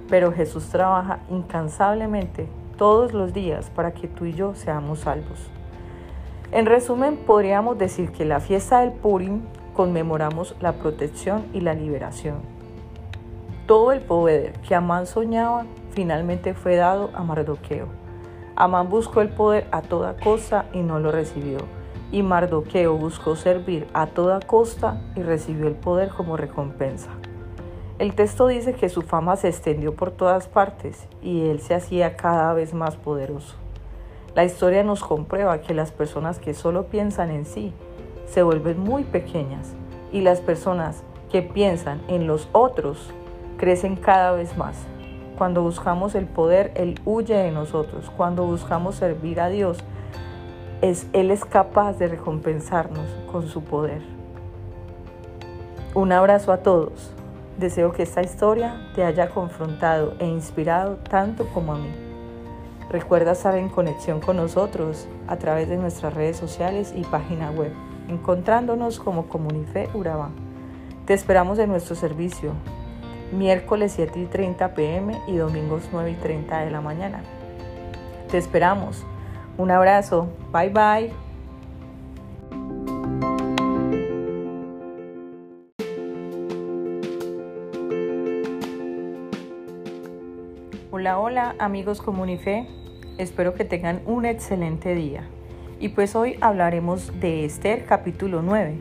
pero 0.08 0.32
Jesús 0.32 0.70
trabaja 0.70 1.20
incansablemente 1.30 2.48
todos 2.78 3.12
los 3.12 3.34
días 3.34 3.70
para 3.72 3.92
que 3.92 4.08
tú 4.08 4.24
y 4.24 4.32
yo 4.32 4.56
seamos 4.56 5.00
salvos. 5.00 5.52
En 6.54 6.66
resumen, 6.66 7.18
podríamos 7.18 7.78
decir 7.78 8.14
que 8.14 8.24
la 8.24 8.40
fiesta 8.40 8.80
del 8.80 8.94
Purim 8.94 9.42
conmemoramos 9.74 10.56
la 10.62 10.72
protección 10.72 11.44
y 11.54 11.60
la 11.60 11.74
liberación. 11.74 12.38
Todo 13.68 13.92
el 13.92 14.00
poder 14.00 14.54
que 14.66 14.76
Amán 14.76 15.08
soñaba 15.08 15.66
finalmente 15.92 16.54
fue 16.54 16.78
dado 16.78 17.10
a 17.14 17.22
Mardoqueo. 17.22 18.09
Amán 18.60 18.90
buscó 18.90 19.22
el 19.22 19.30
poder 19.30 19.68
a 19.72 19.82
toda 19.82 20.18
costa 20.18 20.66
y 20.74 20.82
no 20.82 21.00
lo 21.00 21.12
recibió 21.12 21.60
y 22.12 22.24
Mardoqueo 22.24 22.96
buscó 22.96 23.36
servir 23.36 23.88
a 23.94 24.08
toda 24.08 24.40
costa 24.40 25.02
y 25.16 25.22
recibió 25.22 25.68
el 25.68 25.76
poder 25.76 26.10
como 26.10 26.38
recompensa. 26.38 27.10
El 28.00 28.16
texto 28.16 28.48
dice 28.48 28.74
que 28.74 28.90
su 28.90 29.02
fama 29.02 29.36
se 29.36 29.50
extendió 29.50 29.96
por 29.96 30.12
todas 30.12 30.48
partes 30.48 31.08
y 31.22 31.48
él 31.48 31.60
se 31.60 31.76
hacía 31.76 32.16
cada 32.16 32.54
vez 32.54 32.74
más 32.74 32.96
poderoso. 32.96 33.56
La 34.36 34.46
historia 34.46 34.84
nos 34.84 35.04
comprueba 35.04 35.62
que 35.62 35.74
las 35.74 35.92
personas 35.92 36.40
que 36.40 36.54
solo 36.54 36.88
piensan 36.88 37.30
en 37.30 37.46
sí 37.46 37.74
se 38.26 38.44
vuelven 38.44 38.80
muy 38.80 39.04
pequeñas 39.04 39.74
y 40.12 40.22
las 40.22 40.40
personas 40.40 41.04
que 41.32 41.42
piensan 41.42 42.02
en 42.08 42.28
los 42.28 42.48
otros 42.52 43.12
crecen 43.58 43.96
cada 43.96 44.32
vez 44.32 44.58
más. 44.58 44.76
Cuando 45.40 45.64
buscamos 45.64 46.16
el 46.16 46.26
poder, 46.26 46.74
Él 46.76 47.00
huye 47.06 47.34
de 47.34 47.50
nosotros. 47.50 48.12
Cuando 48.18 48.46
buscamos 48.46 48.96
servir 48.96 49.40
a 49.40 49.48
Dios, 49.48 49.78
él 50.82 51.32
es 51.32 51.46
capaz 51.46 51.94
de 51.94 52.10
recompensarnos 52.10 53.06
con 53.32 53.48
su 53.48 53.64
poder. 53.64 54.02
Un 55.96 56.12
abrazo 56.12 56.52
a 56.52 56.58
todos. 56.58 57.14
Deseo 57.58 57.94
que 57.94 58.04
esta 58.04 58.22
historia 58.22 58.92
te 58.96 59.06
haya 59.06 59.30
confrontado 59.30 60.14
e 60.20 60.26
inspirado 60.26 60.98
tanto 61.10 61.48
como 61.54 61.74
a 61.74 61.78
mí. 61.78 61.92
Recuerda 62.90 63.32
estar 63.32 63.56
en 63.56 63.70
conexión 63.70 64.20
con 64.20 64.36
nosotros 64.36 65.08
a 65.30 65.38
través 65.38 65.70
de 65.70 65.78
nuestras 65.78 66.14
redes 66.14 66.36
sociales 66.36 66.94
y 66.94 67.04
página 67.04 67.50
web, 67.52 67.72
encontrándonos 68.10 69.00
como 69.00 69.30
Comunife 69.30 69.90
Urabá. 69.94 70.32
Te 71.06 71.14
esperamos 71.14 71.60
en 71.60 71.70
nuestro 71.70 71.96
servicio, 71.96 72.52
miércoles 73.32 73.94
7 73.96 74.20
y 74.20 74.26
30 74.26 74.74
pm 74.74 75.20
y 75.28 75.36
domingos 75.36 75.90
9 75.92 76.12
y 76.12 76.16
30 76.16 76.66
de 76.66 76.72
la 76.72 76.82
mañana. 76.82 77.22
Te 78.30 78.38
esperamos. 78.38 79.06
Un 79.58 79.72
abrazo. 79.72 80.30
Bye 80.52 80.70
bye. 80.70 81.14
Hola, 90.92 91.20
hola 91.20 91.56
amigos 91.60 92.02
Comunife. 92.02 92.68
Espero 93.18 93.54
que 93.54 93.66
tengan 93.66 94.02
un 94.06 94.26
excelente 94.26 94.96
día. 94.96 95.24
Y 95.80 95.90
pues 95.90 96.16
hoy 96.16 96.38
hablaremos 96.42 97.20
de 97.20 97.46
Esther 97.46 97.86
capítulo 97.86 98.42
9. 98.42 98.78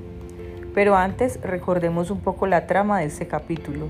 Pero 0.75 0.97
antes 0.97 1.41
recordemos 1.43 2.11
un 2.11 2.21
poco 2.21 2.47
la 2.47 2.67
trama 2.67 3.01
de 3.01 3.07
este 3.07 3.27
capítulo 3.27 3.87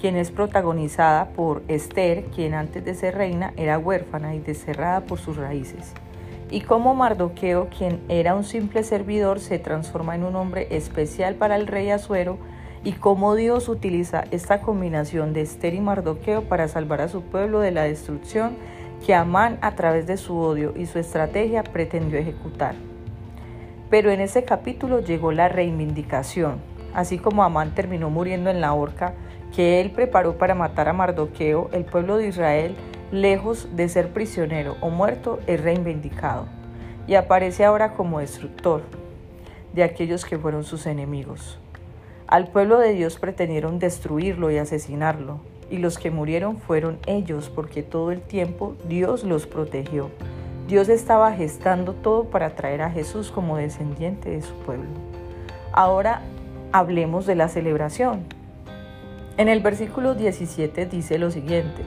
quien 0.00 0.16
es 0.16 0.30
protagonizada 0.30 1.30
por 1.30 1.62
Esther, 1.68 2.24
quien 2.34 2.54
antes 2.54 2.84
de 2.84 2.94
ser 2.94 3.16
reina 3.16 3.52
era 3.56 3.78
huérfana 3.78 4.34
y 4.34 4.40
deserrada 4.40 5.00
por 5.02 5.18
sus 5.18 5.36
raíces 5.36 5.92
y 6.50 6.62
cómo 6.62 6.94
Mardoqueo, 6.94 7.68
quien 7.68 8.00
era 8.08 8.34
un 8.34 8.44
simple 8.44 8.82
servidor, 8.82 9.40
se 9.40 9.58
transforma 9.58 10.16
en 10.16 10.24
un 10.24 10.36
hombre 10.36 10.66
especial 10.70 11.36
para 11.36 11.56
el 11.56 11.66
rey 11.66 11.90
Azuero 11.90 12.38
y 12.82 12.92
cómo 12.92 13.34
Dios 13.36 13.68
utiliza 13.68 14.24
esta 14.30 14.60
combinación 14.60 15.32
de 15.32 15.42
Esther 15.42 15.74
y 15.74 15.80
Mardoqueo 15.80 16.42
para 16.42 16.66
salvar 16.66 17.02
a 17.02 17.08
su 17.08 17.22
pueblo 17.22 17.60
de 17.60 17.70
la 17.70 17.84
destrucción 17.84 18.56
que 19.06 19.14
Amán 19.14 19.58
a 19.60 19.76
través 19.76 20.06
de 20.06 20.16
su 20.16 20.36
odio 20.36 20.74
y 20.76 20.86
su 20.86 20.98
estrategia 20.98 21.62
pretendió 21.62 22.18
ejecutar. 22.18 22.74
Pero 23.88 24.10
en 24.10 24.20
ese 24.20 24.44
capítulo 24.44 25.00
llegó 25.00 25.32
la 25.32 25.48
reivindicación, 25.48 26.56
así 26.94 27.18
como 27.18 27.44
Amán 27.44 27.74
terminó 27.74 28.10
muriendo 28.10 28.50
en 28.50 28.60
la 28.60 28.72
horca 28.72 29.14
que 29.54 29.80
él 29.80 29.90
preparó 29.90 30.38
para 30.38 30.54
matar 30.54 30.88
a 30.88 30.92
Mardoqueo, 30.92 31.70
el 31.72 31.84
pueblo 31.84 32.16
de 32.16 32.28
Israel 32.28 32.76
lejos 33.10 33.68
de 33.74 33.88
ser 33.88 34.10
prisionero 34.12 34.76
o 34.80 34.90
muerto, 34.90 35.40
es 35.46 35.60
reivindicado 35.60 36.46
y 37.06 37.16
aparece 37.16 37.64
ahora 37.64 37.94
como 37.94 38.20
destructor 38.20 38.82
de 39.72 39.82
aquellos 39.82 40.24
que 40.24 40.38
fueron 40.38 40.62
sus 40.62 40.86
enemigos. 40.86 41.58
Al 42.28 42.48
pueblo 42.48 42.78
de 42.78 42.92
Dios 42.92 43.18
pretendieron 43.18 43.80
destruirlo 43.80 44.50
y 44.52 44.58
asesinarlo, 44.58 45.40
y 45.70 45.78
los 45.78 45.98
que 45.98 46.12
murieron 46.12 46.58
fueron 46.58 46.98
ellos, 47.06 47.50
porque 47.52 47.82
todo 47.82 48.12
el 48.12 48.20
tiempo 48.22 48.76
Dios 48.88 49.24
los 49.24 49.48
protegió. 49.48 50.10
Dios 50.68 50.88
estaba 50.88 51.32
gestando 51.32 51.94
todo 51.94 52.24
para 52.24 52.54
traer 52.54 52.82
a 52.82 52.90
Jesús 52.90 53.32
como 53.32 53.56
descendiente 53.56 54.30
de 54.30 54.42
su 54.42 54.54
pueblo. 54.54 54.88
Ahora 55.72 56.22
hablemos 56.70 57.26
de 57.26 57.34
la 57.34 57.48
celebración. 57.48 58.24
En 59.40 59.48
el 59.48 59.60
versículo 59.60 60.14
17 60.14 60.84
dice 60.84 61.18
lo 61.18 61.30
siguiente, 61.30 61.80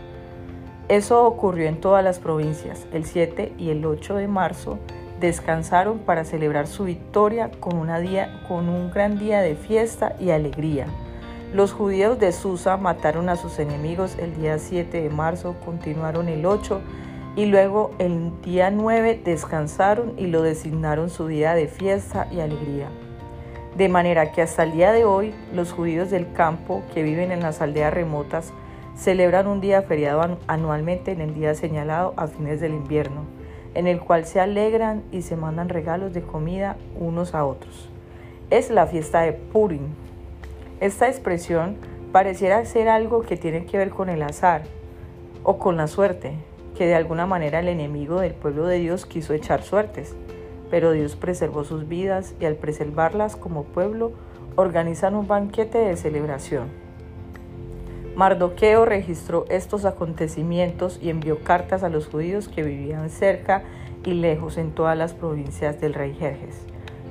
eso 0.87 1.23
ocurrió 1.23 1.67
en 1.67 1.79
todas 1.79 2.03
las 2.03 2.17
provincias. 2.17 2.87
El 2.91 3.05
7 3.05 3.53
y 3.59 3.69
el 3.69 3.85
8 3.85 4.15
de 4.15 4.27
marzo 4.27 4.79
descansaron 5.19 5.99
para 5.99 6.25
celebrar 6.25 6.65
su 6.65 6.85
victoria 6.85 7.51
con, 7.59 7.77
un 7.77 8.89
gran 8.89 9.19
día 9.19 9.41
de 9.41 9.53
fiesta 9.53 10.15
y 10.19 10.31
alegría. 10.31 10.87
Los 11.53 11.73
judíos 11.73 12.17
de 12.17 12.31
Susa 12.31 12.75
mataron 12.77 13.29
a 13.29 13.35
sus 13.35 13.59
enemigos 13.59 14.17
el 14.17 14.35
día 14.35 14.57
7 14.57 15.03
de 15.03 15.09
marzo, 15.11 15.55
continuaron 15.63 16.29
el 16.29 16.47
8 16.47 16.81
Y 17.35 17.45
luego 17.45 17.91
el 17.99 18.31
día 18.41 18.71
9 18.71 19.21
descansaron 19.23 20.15
y 20.17 20.25
lo 20.25 20.41
designaron 20.41 21.11
su 21.11 21.27
día 21.27 21.53
de 21.53 21.67
fiesta 21.67 22.27
y 22.31 22.39
alegría. 22.39 22.89
De 23.75 23.89
manera 23.89 24.31
que 24.31 24.43
hasta 24.43 24.61
el 24.61 24.71
día 24.71 24.91
de 24.91 25.03
hoy 25.03 25.33
los 25.51 25.71
judíos 25.71 26.11
del 26.11 26.31
campo 26.31 26.83
que 26.93 27.01
viven 27.01 27.31
en 27.31 27.39
las 27.39 27.59
aldeas 27.59 27.91
remotas 27.91 28.53
celebran 28.95 29.47
un 29.47 29.61
día 29.61 29.81
feriado 29.81 30.37
anualmente 30.45 31.11
en 31.11 31.21
el 31.21 31.33
día 31.33 31.55
señalado 31.55 32.13
a 32.15 32.27
fines 32.27 32.61
del 32.61 32.73
invierno, 32.73 33.25
en 33.73 33.87
el 33.87 33.99
cual 33.99 34.25
se 34.25 34.39
alegran 34.39 35.01
y 35.11 35.23
se 35.23 35.35
mandan 35.35 35.69
regalos 35.69 36.13
de 36.13 36.21
comida 36.21 36.77
unos 36.99 37.33
a 37.33 37.45
otros. 37.45 37.89
Es 38.51 38.69
la 38.69 38.85
fiesta 38.85 39.21
de 39.21 39.33
Purim. 39.33 39.87
Esta 40.79 41.07
expresión 41.07 41.77
pareciera 42.11 42.63
ser 42.65 42.89
algo 42.89 43.23
que 43.23 43.37
tiene 43.37 43.65
que 43.65 43.79
ver 43.79 43.89
con 43.89 44.09
el 44.09 44.21
azar 44.21 44.61
o 45.43 45.57
con 45.57 45.77
la 45.77 45.87
suerte, 45.87 46.33
que 46.77 46.85
de 46.85 46.93
alguna 46.93 47.25
manera 47.25 47.59
el 47.59 47.69
enemigo 47.69 48.19
del 48.19 48.35
pueblo 48.35 48.67
de 48.67 48.77
Dios 48.77 49.07
quiso 49.07 49.33
echar 49.33 49.63
suertes 49.63 50.15
pero 50.73 50.91
Dios 50.91 51.15
preservó 51.15 51.63
sus 51.65 51.87
vidas 51.87 52.33
y 52.39 52.45
al 52.45 52.55
preservarlas 52.55 53.35
como 53.35 53.63
pueblo 53.63 54.11
organizan 54.55 55.13
un 55.13 55.27
banquete 55.27 55.77
de 55.77 55.95
celebración. 55.95 56.69
Mardoqueo 58.15 58.83
registró 58.83 59.45
estos 59.49 59.85
acontecimientos 59.85 60.97
y 60.99 61.11
envió 61.11 61.43
cartas 61.43 61.83
a 61.83 61.89
los 61.89 62.07
judíos 62.07 62.47
que 62.47 62.63
vivían 62.63 63.11
cerca 63.11 63.61
y 64.03 64.15
lejos 64.15 64.57
en 64.57 64.71
todas 64.71 64.97
las 64.97 65.13
provincias 65.13 65.79
del 65.79 65.93
rey 65.93 66.15
Jerjes. 66.15 66.63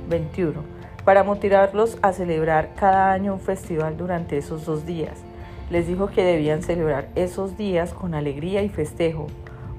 21. 0.09 0.61
Para 1.05 1.23
motivarlos 1.23 1.99
a 2.03 2.13
celebrar 2.13 2.75
cada 2.75 3.13
año 3.13 3.35
un 3.35 3.41
festival 3.41 3.97
durante 3.97 4.39
esos 4.39 4.67
dos 4.67 4.87
días. 4.87 5.21
Les 5.71 5.87
dijo 5.87 6.09
que 6.09 6.25
debían 6.25 6.65
celebrar 6.65 7.11
esos 7.15 7.57
días 7.57 7.95
con 7.95 8.15
alegría 8.15 8.65
y 8.65 8.69
festejo, 8.69 9.29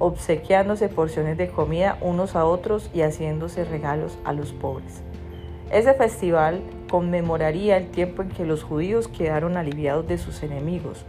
obsequiándose 0.04 0.90
porciones 0.90 1.38
de 1.38 1.48
comida 1.48 1.98
unos 2.02 2.36
a 2.36 2.44
otros 2.44 2.90
y 2.94 3.04
haciéndose 3.04 3.64
regalos 3.64 4.18
a 4.26 4.34
los 4.34 4.52
pobres. 4.52 5.02
Ese 5.72 5.94
festival 5.94 6.62
conmemoraría 6.90 7.78
el 7.78 7.88
tiempo 7.88 8.22
en 8.22 8.30
que 8.30 8.46
los 8.46 8.64
judíos 8.64 9.08
quedaron 9.08 9.56
aliviados 9.56 10.06
de 10.06 10.18
sus 10.18 10.44
enemigos, 10.44 11.06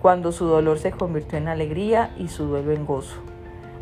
cuando 0.00 0.32
su 0.32 0.46
dolor 0.46 0.78
se 0.78 0.92
convirtió 0.92 1.36
en 1.36 1.48
alegría 1.48 2.14
y 2.16 2.28
su 2.28 2.46
duelo 2.46 2.72
en 2.72 2.86
gozo. 2.86 3.18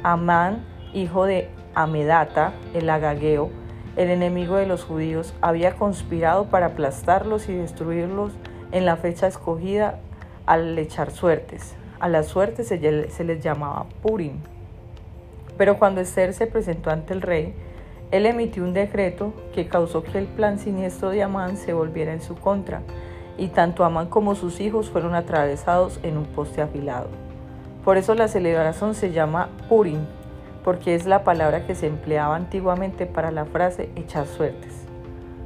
Amán, 0.02 0.64
hijo 0.92 1.26
de 1.26 1.48
Amedata, 1.74 2.52
el 2.74 2.90
agageo, 2.90 3.50
el 3.94 4.10
enemigo 4.10 4.56
de 4.56 4.66
los 4.66 4.82
judíos, 4.82 5.32
había 5.42 5.76
conspirado 5.76 6.46
para 6.46 6.66
aplastarlos 6.66 7.48
y 7.48 7.54
destruirlos 7.54 8.32
en 8.72 8.84
la 8.84 8.96
fecha 8.96 9.28
escogida 9.28 10.00
al 10.44 10.76
echar 10.76 11.12
suertes. 11.12 11.76
A 11.98 12.08
las 12.08 12.26
suertes 12.26 12.68
se, 12.68 12.78
les 12.78 13.42
llamaba 13.42 13.86
Purim. 14.02 14.40
Pero 15.56 15.78
cuando 15.78 16.00
Esther 16.00 16.32
se 16.34 16.46
presentó 16.46 16.90
ante 16.90 17.14
el 17.14 17.22
rey, 17.22 17.54
él 18.10 18.26
emitió 18.26 18.62
un 18.62 18.72
decreto 18.72 19.32
que 19.52 19.66
causó 19.66 20.02
que 20.02 20.18
el 20.18 20.26
plan 20.26 20.58
siniestro 20.58 21.10
de 21.10 21.22
Amán 21.22 21.56
se 21.56 21.72
volviera 21.72 22.12
en 22.12 22.22
su 22.22 22.36
contra, 22.36 22.82
y 23.36 23.48
tanto 23.48 23.84
Amán 23.84 24.06
como 24.06 24.34
sus 24.34 24.60
hijos 24.60 24.90
fueron 24.90 25.14
atravesados 25.14 25.98
en 26.02 26.16
un 26.16 26.26
poste 26.26 26.62
afilado. 26.62 27.08
Por 27.84 27.96
eso 27.96 28.14
la 28.14 28.28
celebración 28.28 28.94
se 28.94 29.12
llama 29.12 29.48
Purim, 29.68 30.06
porque 30.64 30.94
es 30.94 31.06
la 31.06 31.24
palabra 31.24 31.66
que 31.66 31.74
se 31.74 31.86
empleaba 31.86 32.36
antiguamente 32.36 33.06
para 33.06 33.30
la 33.30 33.44
frase 33.44 33.90
echar 33.96 34.26
suertes. 34.26 34.86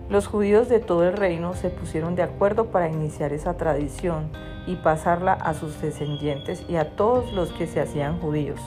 Los 0.09 0.27
judíos 0.27 0.69
de 0.69 0.81
todo 0.81 1.05
el 1.05 1.17
reino 1.17 1.55
se 1.55 1.71
pusieron 1.71 2.17
de 2.17 2.23
acuerdo 2.23 2.67
para 2.67 2.89
iniciar 2.89 3.33
esa 3.33 3.57
tradición 3.57 4.31
y 4.67 4.77
pasarla 4.77 5.35
a 5.35 5.55
sus 5.55 5.81
descendientes 5.81 6.65
y 6.69 6.77
a 6.77 6.97
todos 6.97 7.33
los 7.33 7.53
que 7.53 7.67
se 7.67 7.81
hacían 7.81 8.19
judíos. 8.19 8.61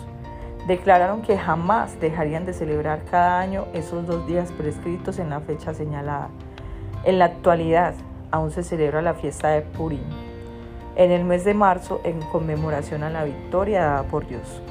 Declararon 0.67 1.22
que 1.22 1.38
jamás 1.38 2.00
dejarían 2.00 2.46
de 2.46 2.53
celebrar 2.53 3.03
cada 3.12 3.39
año 3.39 3.65
esos 3.74 4.08
dos 4.08 4.25
días 4.25 4.51
prescritos 4.53 5.20
en 5.20 5.29
la 5.29 5.41
fecha 5.41 5.74
señalada. 5.74 6.29
En 7.03 7.20
la 7.20 7.25
actualidad 7.25 7.96
aún 8.32 8.51
se 8.51 8.63
celebra 8.63 9.01
la 9.01 9.13
fiesta 9.13 9.50
de 9.50 9.62
Purim, 9.62 10.03
en 10.96 11.11
el 11.11 11.25
mes 11.25 11.44
de 11.44 11.53
marzo 11.53 12.00
en 12.05 12.22
conmemoración 12.22 13.03
a 13.03 13.09
la 13.09 13.25
victoria 13.25 13.81
dada 13.81 14.03
por 14.03 14.25
Dios. 14.25 14.61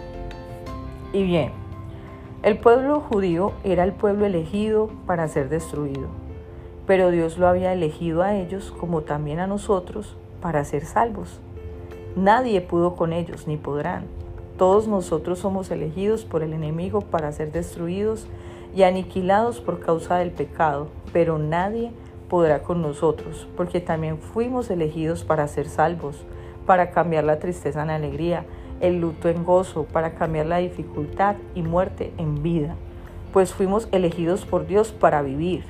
Y 1.12 1.24
bien, 1.24 1.52
el 2.42 2.58
pueblo 2.58 3.00
judío 3.00 3.52
era 3.62 3.84
el 3.84 3.92
pueblo 3.92 4.24
elegido 4.24 4.90
para 5.06 5.28
ser 5.28 5.50
destruido, 5.50 6.08
pero 6.86 7.10
Dios 7.10 7.36
lo 7.36 7.48
había 7.48 7.74
elegido 7.74 8.22
a 8.22 8.34
ellos 8.34 8.74
como 8.80 9.02
también 9.02 9.40
a 9.40 9.46
nosotros 9.46 10.16
para 10.40 10.64
ser 10.64 10.86
salvos. 10.86 11.40
Nadie 12.16 12.62
pudo 12.62 12.96
con 12.96 13.12
ellos 13.12 13.46
ni 13.46 13.58
podrán. 13.58 14.06
Todos 14.62 14.86
nosotros 14.86 15.40
somos 15.40 15.72
elegidos 15.72 16.24
por 16.24 16.44
el 16.44 16.52
enemigo 16.52 17.00
para 17.00 17.32
ser 17.32 17.50
destruidos 17.50 18.28
y 18.72 18.84
aniquilados 18.84 19.60
por 19.60 19.80
causa 19.80 20.18
del 20.18 20.30
pecado, 20.30 20.86
pero 21.12 21.36
nadie 21.36 21.90
podrá 22.30 22.62
con 22.62 22.80
nosotros, 22.80 23.48
porque 23.56 23.80
también 23.80 24.18
fuimos 24.18 24.70
elegidos 24.70 25.24
para 25.24 25.48
ser 25.48 25.68
salvos, 25.68 26.24
para 26.64 26.92
cambiar 26.92 27.24
la 27.24 27.40
tristeza 27.40 27.82
en 27.82 27.90
alegría, 27.90 28.44
el 28.80 29.00
luto 29.00 29.28
en 29.28 29.42
gozo, 29.42 29.82
para 29.82 30.14
cambiar 30.14 30.46
la 30.46 30.58
dificultad 30.58 31.34
y 31.56 31.62
muerte 31.62 32.12
en 32.16 32.44
vida, 32.44 32.76
pues 33.32 33.52
fuimos 33.52 33.88
elegidos 33.90 34.44
por 34.44 34.68
Dios 34.68 34.92
para 34.92 35.22
vivir. 35.22 35.64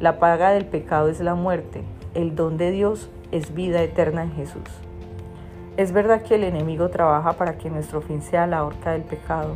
La 0.00 0.18
paga 0.18 0.50
del 0.50 0.66
pecado 0.66 1.08
es 1.08 1.20
la 1.20 1.34
muerte, 1.34 1.82
el 2.12 2.36
don 2.36 2.58
de 2.58 2.72
Dios 2.72 3.08
es 3.32 3.54
vida 3.54 3.82
eterna 3.82 4.22
en 4.22 4.32
Jesús. 4.32 4.87
Es 5.78 5.92
verdad 5.92 6.22
que 6.22 6.34
el 6.34 6.42
enemigo 6.42 6.88
trabaja 6.88 7.34
para 7.34 7.56
que 7.56 7.70
nuestro 7.70 8.00
fin 8.00 8.20
sea 8.20 8.48
la 8.48 8.64
horca 8.64 8.90
del 8.90 9.02
pecado, 9.02 9.54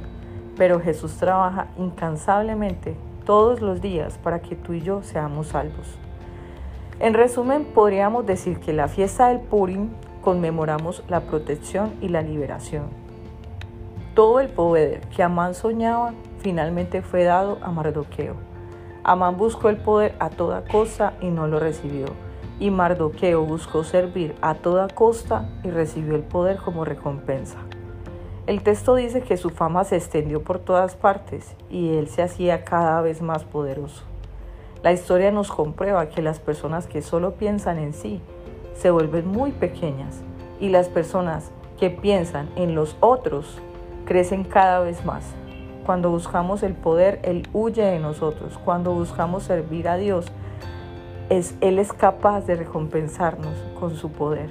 pero 0.57 0.79
Jesús 0.79 1.17
trabaja 1.17 1.67
incansablemente 1.77 2.95
todos 3.27 3.61
los 3.61 3.81
días 3.81 4.19
para 4.19 4.39
que 4.41 4.55
tú 4.55 4.73
y 4.73 4.83
yo 4.83 5.03
seamos 5.03 5.49
salvos. 5.49 5.99
En 7.01 7.15
resumen, 7.15 7.65
podríamos 7.65 8.25
decir 8.25 8.61
que 8.61 8.73
la 8.73 8.87
fiesta 8.87 9.31
del 9.31 9.41
Purim 9.41 9.89
conmemoramos 10.21 11.03
la 11.09 11.23
protección 11.23 11.93
y 12.01 12.07
la 12.07 12.23
liberación. 12.23 12.85
Todo 14.15 14.39
el 14.39 14.49
poder 14.49 15.01
que 15.09 15.25
Amán 15.25 15.57
soñaba 15.57 16.13
finalmente 16.39 17.03
fue 17.03 17.25
dado 17.25 17.59
a 17.63 17.73
Mardoqueo. 17.73 18.37
Amán 19.03 19.37
buscó 19.37 19.71
el 19.71 19.79
poder 19.79 20.15
a 20.21 20.31
toda 20.31 20.63
costa 20.67 21.15
y 21.21 21.31
no 21.31 21.49
lo 21.49 21.59
recibió 21.59 22.07
y 22.63 22.71
Mardoqueo 22.71 23.45
buscó 23.45 23.83
servir 23.83 24.37
a 24.41 24.55
toda 24.55 24.87
costa 24.87 25.49
y 25.65 25.71
recibió 25.71 26.15
el 26.15 26.23
poder 26.23 26.59
como 26.59 26.85
recompensa. 26.85 27.59
El 28.47 28.63
texto 28.63 28.95
dice 28.95 29.21
que 29.21 29.37
su 29.37 29.51
fama 29.51 29.83
se 29.83 29.97
extendió 29.97 30.45
por 30.45 30.61
todas 30.61 30.95
partes 30.95 31.57
y 31.71 31.97
él 31.97 32.07
se 32.07 32.23
hacía 32.23 32.63
cada 32.63 33.01
vez 33.01 33.21
más 33.21 33.43
poderoso. 33.43 34.05
La 34.85 34.93
historia 34.93 35.33
nos 35.33 35.51
comprueba 35.51 36.09
que 36.09 36.23
las 36.23 36.39
personas 36.39 36.87
que 36.87 37.03
solo 37.03 37.33
piensan 37.33 37.81
en 37.81 37.93
sí 37.93 38.21
se 38.75 38.93
vuelven 38.93 39.27
muy 39.27 39.51
pequeñas 39.51 40.21
y 40.61 40.69
las 40.69 40.89
personas 40.89 41.51
que 41.81 41.91
piensan 41.91 42.49
en 42.55 42.77
los 42.77 42.97
otros 43.01 43.59
crecen 44.05 44.45
cada 44.45 44.79
vez 44.79 45.05
más. 45.05 45.25
Cuando 45.85 46.11
buscamos 46.11 46.63
el 46.63 46.75
poder, 46.75 47.19
Él 47.25 47.49
huye 47.53 47.83
de 47.83 47.99
nosotros. 47.99 48.57
Cuando 48.65 48.93
buscamos 48.93 49.43
servir 49.43 49.89
a 49.89 49.97
Dios, 49.97 50.27
él 51.61 51.79
es 51.79 51.93
capaz 51.95 52.43
de 52.43 52.57
recompensarnos 52.57 53.57
con 53.81 53.97
su 53.97 54.11
poder. 54.13 54.51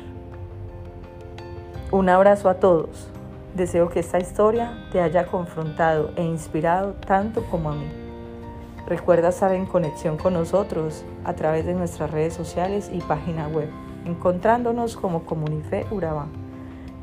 Un 1.92 2.10
abrazo 2.10 2.50
a 2.50 2.56
todos. 2.56 3.08
Deseo 3.54 3.90
que 3.90 4.00
esta 4.00 4.18
historia 4.18 4.88
te 4.92 5.00
haya 5.00 5.28
confrontado 5.28 6.12
e 6.16 6.24
inspirado 6.24 6.94
tanto 6.94 7.44
como 7.46 7.70
a 7.70 7.76
mí. 7.76 7.86
Recuerda 8.88 9.30
estar 9.30 9.54
en 9.54 9.68
conexión 9.68 10.18
con 10.18 10.34
nosotros 10.34 11.06
a 11.24 11.34
través 11.34 11.66
de 11.66 11.76
nuestras 11.76 12.10
redes 12.10 12.34
sociales 12.34 12.90
y 12.92 13.00
página 13.02 13.48
web, 13.48 13.70
encontrándonos 14.06 14.96
como 14.98 15.24
Comunife 15.26 15.86
Urabá. 15.92 16.28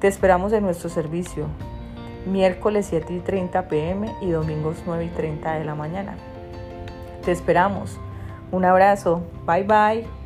Te 0.00 0.08
esperamos 0.08 0.52
en 0.52 0.64
nuestro 0.64 0.88
servicio, 0.88 1.46
miércoles 2.26 2.86
7 2.90 3.12
y 3.12 3.20
30 3.20 3.68
pm 3.68 4.12
y 4.22 4.30
domingos 4.30 4.82
9 4.86 5.04
y 5.04 5.08
30 5.10 5.54
de 5.54 5.64
la 5.64 5.76
mañana. 5.76 6.16
Te 7.24 7.30
esperamos 7.30 7.98
un 8.52 8.64
abrazo. 8.64 9.22
Bye 9.46 9.64
bye. 9.64 10.17